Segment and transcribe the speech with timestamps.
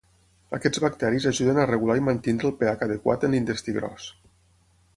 [0.57, 4.09] Aquests bacteris ajuden a regular i mantenir el pH adequat en l'intestí gros.